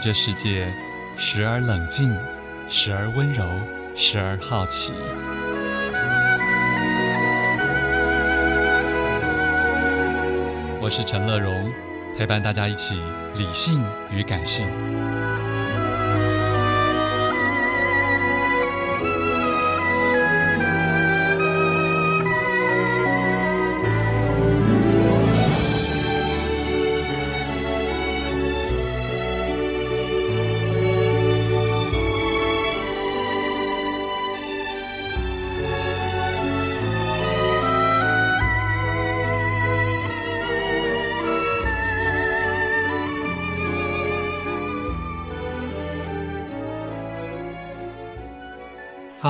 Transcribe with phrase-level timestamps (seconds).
[0.00, 0.66] 这世界，
[1.16, 2.16] 时而冷静，
[2.68, 3.44] 时而温柔，
[3.96, 4.92] 时而好奇。
[10.80, 11.72] 我是陈乐融，
[12.16, 13.00] 陪伴大家一起
[13.36, 14.68] 理性与感性。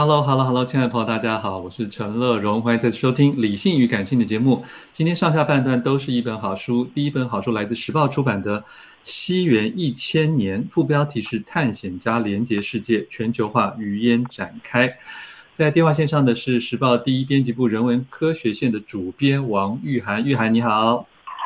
[0.01, 4.63] Hello，Hello，Hello，亲爱的朋友，大家好，我是陈乐荣，欢迎再次收听《理性与感性》的节目。
[4.93, 8.61] 今天上下半段都是一本好书，第一本好书来自时报出版的
[9.03, 14.89] 《西元一千年》，副标题是“探险家连结世界，全球化余烟展开”。
[15.53, 21.05] 在电话线上的是时报第一编辑部人文科学线的主编王玉涵，玉涵你好，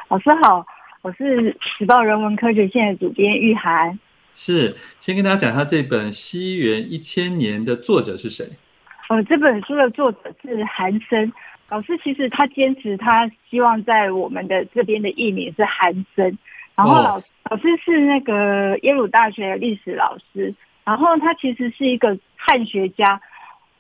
[0.09, 0.63] 老师好，
[1.01, 3.99] 我是时报人文科学线的主编玉涵。
[4.35, 8.49] 是，先跟大家讲一下这本《西元一千年》的作者是谁？
[9.09, 11.33] 呃，这本书的作者是韩森
[11.69, 11.99] 老师。
[12.03, 16.39] 其实他坚持，他希望在我们的这边的译名是韩森。
[16.75, 23.21] 然后老老师是那个耶鲁大学的历史老师，然后他其实是一个汉学家。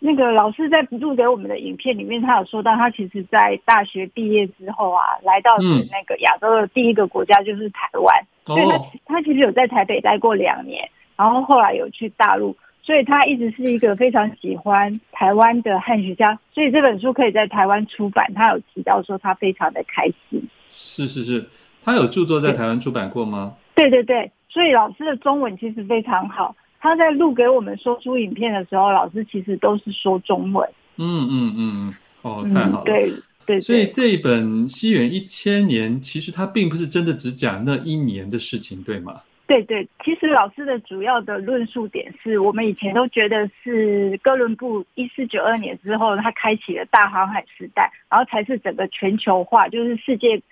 [0.04, 8.66] 那个老师在录给我们的影片里面，他有说到，他其实在大学毕业之后啊，来到是那个亚洲的第一个国家就是台湾，嗯、所以
[9.06, 20.42] 他他其实有在台北待过两年，然后后来有去大陆，所以他一直是一个非常喜欢台湾的汉学家，所以这本书可以在台湾出版，他有提到说他非常的开心。
[20.68, 21.46] 是是是，
[21.84, 23.54] 他有著作在台湾出版过吗？
[23.76, 26.56] 对对对，所以老师的中文其实非常好。
[26.82, 30.68] 他在录给我们说出影片的时候，老师其实都是说中文。
[30.96, 32.82] 嗯嗯嗯，哦，太好了。
[32.82, 39.20] 嗯、对对，对，所以这一本《西元一千年》，其实它并不是真的只讲那一年的事情，对吗？
[39.46, 50.42] 对对，其实老师的主要的论述点是我们以前都觉得是哥伦布一四九二年之后，他开启了大航海时代，然后才是整个全球化，就是世界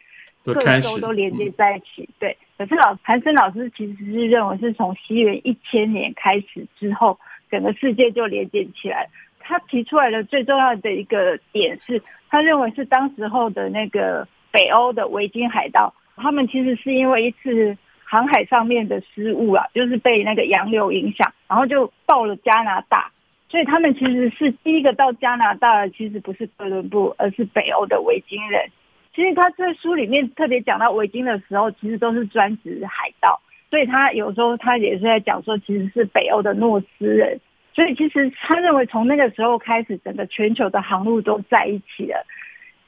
[0.44, 2.08] 各州都连接在一起。
[2.18, 2.36] 对。
[2.58, 7.18] 可是老韩森老师其实是认为是从西元一千年开始之后，
[7.50, 9.08] 整个世界就连接起来。
[9.38, 23.10] 他提出来的最重要的一个点是，他认为是当时候的那个北欧的维京海盗，他们其实是因为一次航海上面的失误啊，就是被那个洋流影响，然后就到了加拿大，
[23.48, 28.70] 所以他们其实是第一个到加拿大的，其实不是哥伦布，而是北欧的维京人。
[29.20, 33.38] 其实他在书里面特别讲到维京的时候，其实都是专职海盗，
[33.68, 37.38] 所以他有时候他也是在讲说，其实是北欧的诺斯人。
[37.74, 42.26] 所以其实他认为从那个时候开始，整个全球的航路都在一起了。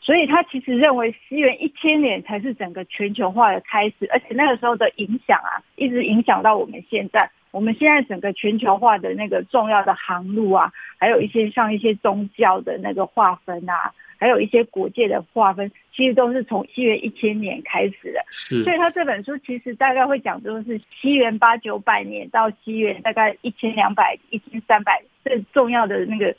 [0.01, 7.31] 所以他其实认为西元一千年才是整个全球化的开始，而且那个时候的影响啊，一直影响到我们现在。
[7.51, 13.93] 我们现在整个全球化的那个重要的航路啊，还有一些像一些宗教的那个划分啊。
[14.23, 18.25] 还有一些国界的划分，其实都是从西元一千年开始的。
[18.31, 26.33] 是，所以他这本书其实大概会讲，就是西元八九百年到西元大概一千两百、一千三百，最重要的那个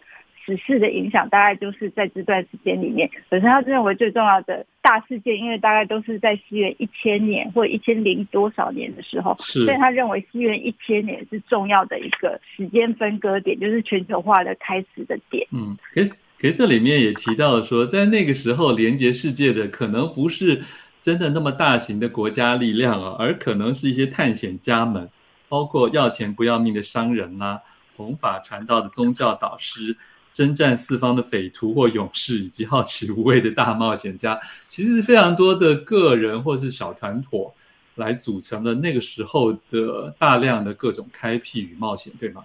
[0.46, 3.10] 史事的影响，大概就是在这段时间里面。
[3.28, 15.46] 本身他认为最重要的大事件，因为大概都是在西元一千年或一千零多少年的时候，是，所以他认为西元一千年是重要的一个时间分割点，就是全球化的开始的点。
[15.52, 16.10] 嗯，诶。
[16.44, 20.62] 其实这里面也提到了说，在那个时候连接世界的可能不是
[21.02, 25.10] 真的那么大型的国家力量啊，而可能是一些探险家们，
[25.48, 27.60] 包括要钱不要命的商人啦、啊，
[27.96, 29.96] 弘法传道的宗教导师，
[30.34, 34.38] 征战四方的匪徒或勇士，以及好奇无畏的大冒险家，
[34.68, 37.54] 其实是非常多的个人或是小团伙
[37.96, 42.44] 来组成了那个时候的大量的各种开辟与冒险，对吗？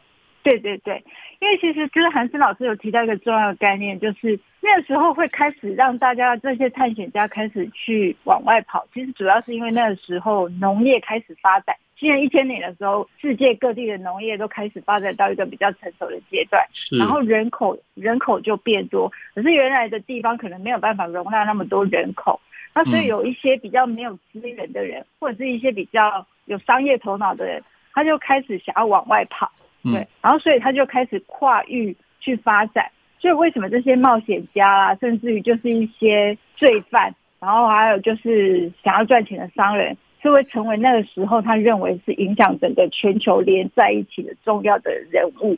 [0.48, 1.04] 对对对，
[1.40, 8.86] 因为其实就是韩森老师有提到一个重要的概念，就是那个时候会开始让大家这些探险家开始去往外跑。
[8.94, 16.64] 其实主要是因为那个时候农业开始发展，今年一千年的时候，世界各地的农业都开始发展到一个比较成熟的阶段，
[16.98, 22.40] 然后人口人口就变多，可是原来的地方可能没有办法容纳那么多人口，
[22.74, 27.62] 那所以有一些比较没有资源的人，或者是一些比较有商业头脑的人，
[27.92, 29.52] 他就开始想要往外跑。
[29.82, 32.90] 对，然后所以他就开始跨域去发展。
[33.20, 45.56] 所以为什么这些冒险家啊，甚至于就是一些罪犯，然后还有就是想要赚钱的商人，是会成为那个时候他认为是影响整个全球连在一起的重要的人物。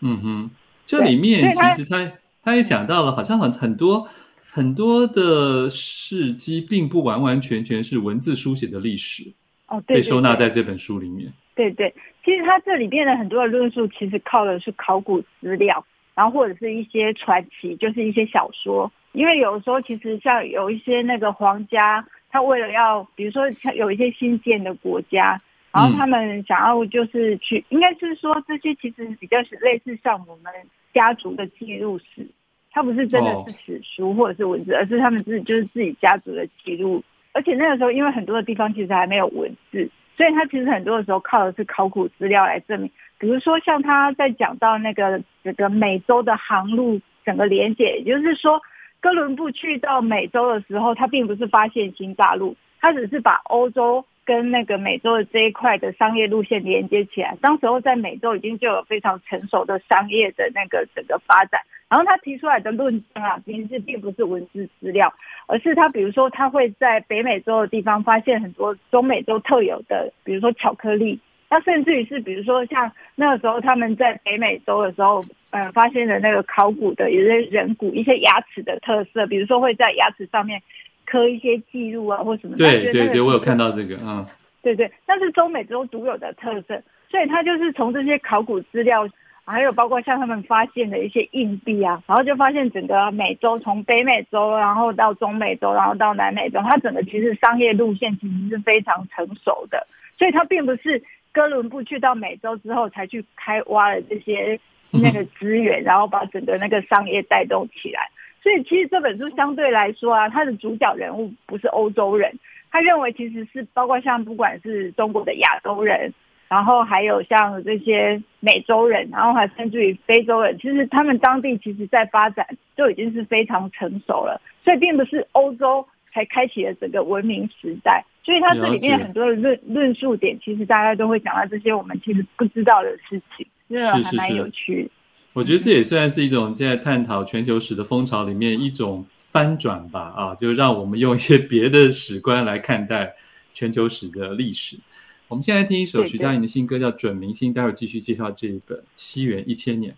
[0.00, 0.50] 嗯哼，
[0.86, 2.10] 这里面其实他
[2.42, 4.08] 他也讲到了，好像很很多
[4.50, 9.30] 很多的事迹，并不完完全全是文字书写的历史。
[9.68, 11.30] 哦，对，被收纳在这本书里面。
[11.54, 15.84] 对对，其实它这里边的很多的论述，其实靠的是考古资料，
[16.14, 18.90] 然后或者是一些传奇，就是一些小说。
[19.12, 25.40] 因为有时候其实像有一些那个皇家，他为了要，比如说像有一些新建的国家，
[25.70, 30.52] 然后他们想要就是去，嗯、应该是说这些其实比较是类似像我们
[30.92, 32.26] 家族的记录史，
[32.72, 37.00] 它不是真的是史书或者是文字，哦、而是他们自己就是自己家族的记录。
[37.32, 39.88] 而且那个时候，因为很多的地方其实还没有文字。
[40.16, 48.60] 所以他其实很多的时候靠的是考古资料来证明，比如说像他在讲到那个整个美洲的航路整个连接，也就是说
[49.00, 57.36] 哥伦布去到美洲的时候，他并不是发现新大陆，他只是把欧洲跟那个美洲的这一块的商业路线连接起来。
[57.40, 61.60] 当时候在美洲已经就有非常成熟的商业的那个整个发展。
[61.88, 65.12] 然后他提出来的论证啊，其实并不是文字资料，
[65.46, 71.20] 而是他比如说他会在北美洲的地方发现很多中美洲特有的，比如说巧克力。
[71.50, 80.60] 那甚至于是比如说像那个时候他们在北美洲的时候，嗯，发现的那个考古的一些人骨、一些牙齿的特色，比如说会在牙齿上面
[81.06, 82.56] 刻一些记录啊，或什么。
[82.56, 84.24] 对对对，我有看到这个，嗯。
[84.62, 89.08] 对对，那是中美洲独有的特色，所以他就是从这些考古资料。
[89.46, 99.86] 还有包括像他们发现的一些硬币啊，然后就发现整个美洲从北美洲，然后到中美洲，然后到南美洲，它整个其实商业路线其实是非常成熟的，
[100.16, 104.58] 所以它并不是哥伦布去到美洲之后才去开挖了这些
[104.90, 108.08] 那个资源，然后把整个那个商业带动起来。
[108.44, 112.38] 所以其实这本书相对来说啊，它的主角人物不是欧洲人，
[112.70, 116.12] 他认为其实是包括像不管是中国的亚洲人。
[116.46, 122.46] 然后还有像这些美洲人，然后还甚至于非洲人，其实他们当地其实在发展
[122.76, 128.04] 就已经是非常成熟了，所以并不是欧洲才开启了整个文明时代。
[128.22, 134.90] 所以它这里面很多的论论述点，其实大家都会讲到这些我们其实不知道的事情，这个还蛮有趣的。
[135.34, 143.12] 我觉得这也算是一种在探讨全球史的风潮里面一种翻转吧，啊，就让我们用一些别的史观来看待
[143.52, 144.78] 全球史的历史。
[145.26, 147.50] 我们现在听一首徐佳莹的新歌，叫《准明星》。
[147.54, 149.92] 待会儿继续介绍这一本《西元一千年》。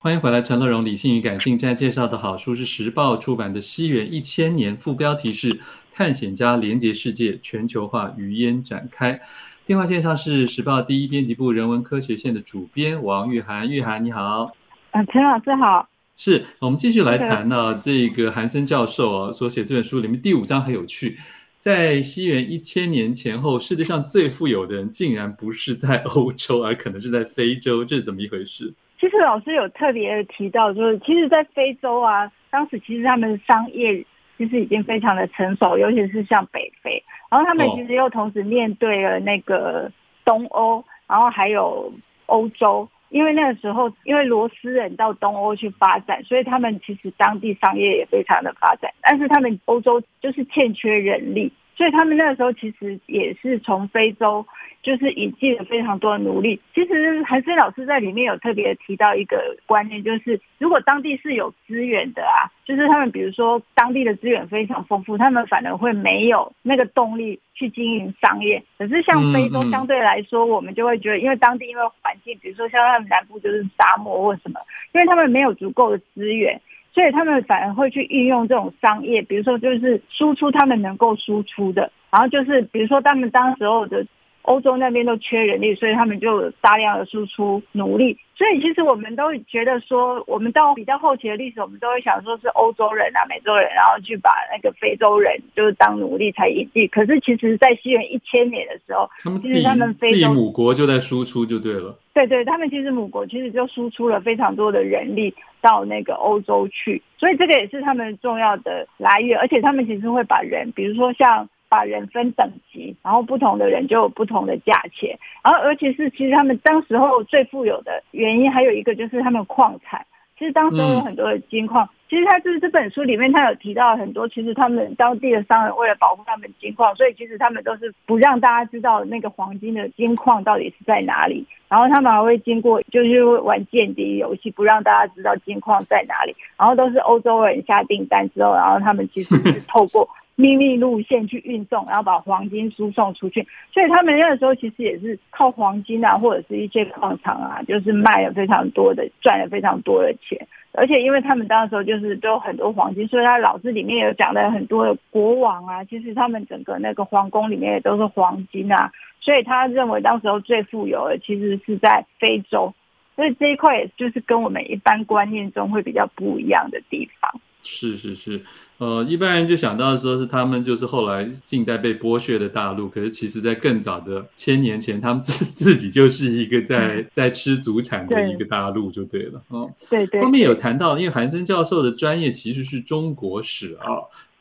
[0.00, 1.56] 欢迎回来，陈乐融理性与感性。
[1.56, 5.60] 现在介绍的好书是时报出版的《西元一千年》，副标题是
[5.94, 9.20] “探险家连接世界，全球化余烟展开”。
[9.64, 14.50] 电话线上是时报第一编辑部人文科学线的主编王玉涵，玉涵你好。
[14.94, 15.88] 啊，陈老师好。
[16.16, 21.18] 是我们继续来谈呢这个韩森教授啊所写这本书里面第五章很有趣。
[21.58, 28.72] 在西元一千年前后，世界上最富有的人竟然不是在欧洲，而可能是在非洲，这是怎么一回事？
[29.00, 34.06] 其实老师有特别提到，就是其实，在非洲啊，当时其实他们的商业
[34.38, 39.90] 其实已经非常的成熟，尤其是像北非，然后他们其实又同时面对了那个
[40.24, 41.92] 东欧，然后还有
[42.26, 42.88] 欧洲。
[43.14, 48.90] 因为那个时候，因为罗斯人到东欧去发展，所以他们其实当地商业也非常的发展。
[49.02, 54.46] 但是他们欧洲就是欠缺人力，所以他们那个时候其实也是从非洲。
[54.84, 56.60] 就是引进了非常多的奴隶。
[56.74, 68.62] 其实韩森老师在里面有特别提到一个观念，就是如果当地是有资源的啊，就是他们比如说当地的资源非常丰富，他们反而会没有那个动力去经营商业。
[68.76, 74.60] 可是像非洲相对来说，我们就会觉得，因为当地因为环境，比如说像他们南部就是沙漠或什么，
[74.92, 76.60] 因为他们没有足够的资源，
[76.94, 84.06] 所以他们反而会去运用这种商业，比如说就是输出他们能够输出的，然后就是比如说他们当时候的。
[84.44, 88.18] 欧洲那边都缺人力，所以他们就大量的输出奴隶。
[88.36, 96.86] 所以其实我们都觉得说，我们到比较后期的历史，我们都会想说是欧洲人啊、美洲人，然后去把那个非洲人就是当奴隶才引进。
[96.88, 101.96] 可是其实，在西元一千年的时候，他们其实他们非洲自己母国就在输出就对了。
[102.12, 105.32] 对对，他们其实母国其实就输出了非常多的人力
[105.62, 109.38] 到那个欧洲去，所以这个也是他们重要的来源。
[109.38, 111.48] 而且他们其实会把人，比如说像。
[111.74, 120.06] 把人分等级，然后不同的人就有不同的价钱，然后而且是其实他们当时候最富有的原因还有一个就是他们矿产，
[120.38, 140.08] 其实当时有很多的金矿，其实他就是这本书里面他有提到很多，其实他们当地的商人为了保护他们金矿，所以其实他们都是不让大家知道那个黄金的金矿到底是在哪里，然后他们还会经过就是玩间谍游戏，不让大家知道金矿在哪里，然后都是欧洲人下订单之后，然后他们其实是透过。
[140.36, 150.46] 秘密路线去运送，然后把黄金输送出去，所以他们那个时候其实也是靠黄金啊，或者是一些矿场啊，就是卖了非常多的，赚了非常多的钱。
[150.76, 162.74] 而且因为他们当时候就是都有很多黄金，所以他老师里面有讲了很多的国王啊，其实他们整个那个皇宫里面也都是黄金啊，所以他认为当时候最富有的其实是在非洲，
[163.14, 167.40] 所以这一块也就是跟我们一般观念中会比较不一样的地方。
[167.64, 168.40] 是是是。
[168.78, 179.40] 呃，一般人就想到说是他们就是后来近代被剥削的大陆，可是其实在更早的千年前，他们自 自己就是一个在、嗯、在吃祖产的一个大陆就对了。
[179.48, 180.20] 哦，对对。
[180.20, 183.86] 后面有谈到，因为韩森教授的专业其实是中国史啊，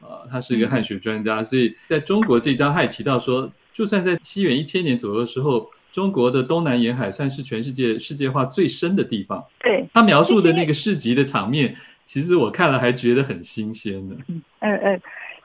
[0.01, 9.46] 呃，他是一个汉学专家，所以在中国这章他也提到说，就算在西元一千年左右的时候，中国的东南沿海算是全世界世界化最深的地方。
[9.60, 11.75] 对，他描述的那个市集的场面。
[12.05, 14.15] 其实我看了还觉得很新鲜呢。
[14.60, 15.01] 嗯嗯，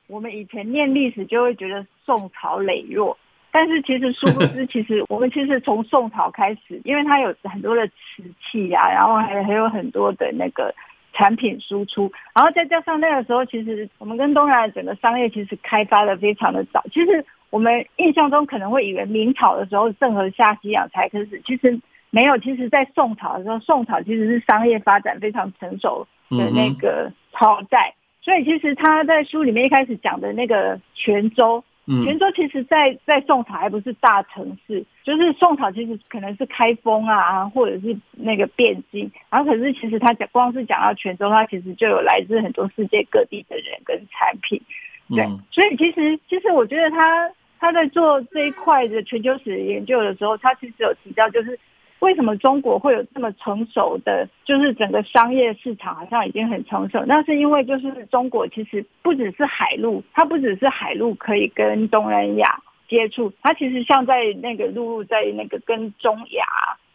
[0.06, 3.16] 我们以前念历史就会觉得宋朝羸弱，
[3.50, 10.74] 但是其实殊不知， 其实我们其实从宋朝开始，因为它有很多的瓷器啊，然后还还有很多的那个
[11.12, 16.84] 产品输出，然后再加上那个时候，其实我们跟东南亚整个商业其实开发的非常的早。
[16.92, 21.78] 其实我们印象中可能会以为明朝的时候郑和下西洋才开始，其实
[22.10, 22.36] 没有。
[22.38, 26.06] 其实，在宋朝的时候，宋朝其实是商业发展非常成熟。
[26.30, 31.64] 的那个朝代，所以其实他在书里面一开始讲的那个泉州，
[32.04, 44.60] 泉州其实在在宋朝还不是大城市，就是宋朝其实可能是开封啊，或者是那个汴京，然后可是其实他讲光是讲到泉州，他其实就有来自很多世界各地的人跟产品，
[45.08, 51.58] 对，所以其实其实我觉得他他在做这一块的全球史研究的时候，他其实有提到就是。
[52.00, 57.04] 为什么中国会有这么成熟的，就是整个商业市场好像已经很成熟？
[57.06, 66.44] 那是因为就是中国其实不只是海陆，它不只是海陆可以跟东南亚接触，它其实像在那个陆路，在那个跟中亚，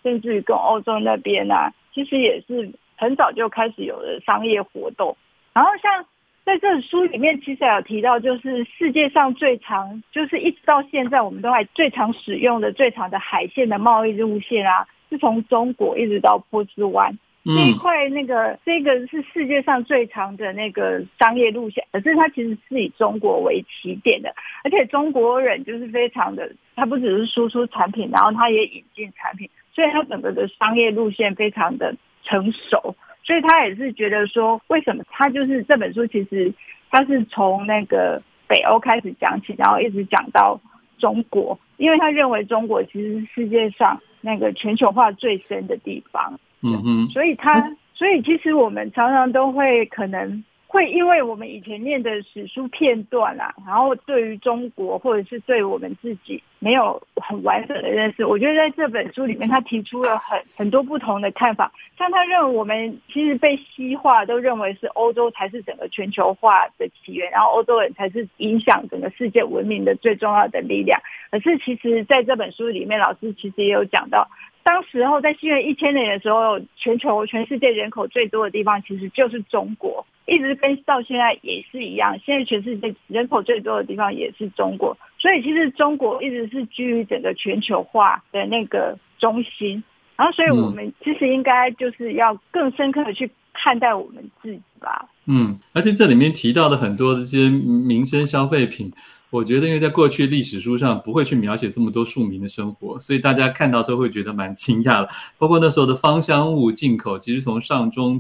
[0.04, 5.18] 甚至于跟欧洲那边啊，其实也是很早就开始有了商业活动。
[5.54, 6.06] 然后像。
[6.46, 18.10] 在这本书里面，其实还有提到，就是世界上最长，就是一直到现在，我们都还最常使用的最长的海线的贸易路线啊，是从中国一直到波斯湾这一块。
[18.10, 24.36] 那个这个是世界上最长的那个商业路线，可是它其实是以中国为起点的，
[24.66, 32.98] 而且中国人就是非常的，他不只是输出产品，然后他也引进产品，所以他整个的商业路线非常的成熟。
[33.24, 36.54] 所以他也是觉得说，为什么他就是这本书，其实
[36.92, 40.60] 他是从那个北欧开始讲起，然后一直讲到
[40.98, 46.40] 中国，因为他认为中国其实是世界上那个全球化最深的地方。
[46.62, 47.62] 嗯嗯，所以他，
[47.94, 50.44] 所以其实我们常常都会可能。
[50.74, 58.26] 会因为我们以前念的史书片段啊，然后对于中国或者是对我们自己没有很完整的认识。
[58.26, 61.72] 我觉得在这本书里面，他提出了很很多不同的看法。
[61.96, 71.00] 像他认为我们其实被西化，都认为是欧洲才是整个全球化的起源，然后欧洲人才是影响整个世界文明的最重要的力量。
[71.30, 74.28] 可是其实在这本书里面，老师其实也有讲到，
[74.64, 80.06] 当时候在西元一千年的时候，全球全世界人口最多的地方其实就是中国。
[80.26, 89.84] 一直跟到现在也是一样，现在全世界人口最多的地方也是中国，所以其实中国一直是居于整个全球化的那个中心。
[90.16, 95.10] 然后，所以我们其实应该就是要更深刻的去看待我们自己吧。
[95.26, 98.94] 嗯，而且这里面提到的很多的这些民生消费品，
[99.34, 105.10] 我觉得因为在过去历史书上不会去描写这么多庶民的生活，所以大家看到时候会觉得蛮惊讶的。
[105.38, 108.20] 包括那时候的芳香物进口，其实从上中。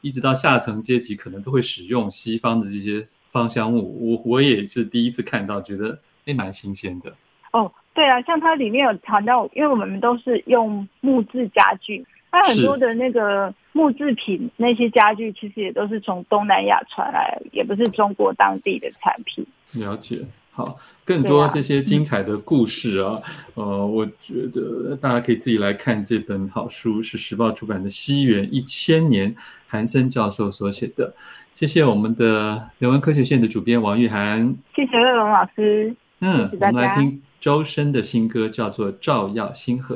[0.00, 7.12] 一直到下层阶级可能都会使用西方的这些芳香物，我我也是第一次看到，觉得诶蛮新鲜的。
[7.50, 19.44] 哦，对啊，像它里面有谈到，因为我们都是用木质家具，它很多的那个木制品那些家具，其实也都是从东南亚传来，也不是中国当地的产品。
[19.72, 20.20] 了解。
[20.58, 23.22] 好，更多这些精彩的故事啊，啊
[23.54, 29.32] 呃，我觉得大家可以自己来看这本好书，是时报出版的《西元一千年》，
[29.68, 31.14] 韩森教授所写的。
[31.54, 35.94] 谢谢我们的人文科学线的主编王玉涵，谢谢瑞龙老师。
[36.18, 39.94] 嗯，我们来听周深的新歌，叫做《照耀星河》。